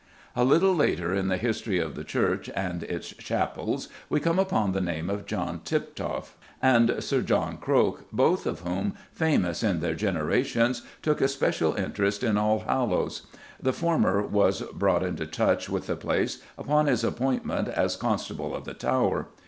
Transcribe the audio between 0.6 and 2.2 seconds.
later in the history of the